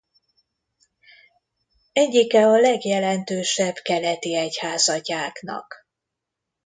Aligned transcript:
Egyike 1.93 2.47
a 2.47 2.59
legjelentősebb 2.59 3.75
keleti 3.75 4.35
egyházatyáknak. 4.35 5.75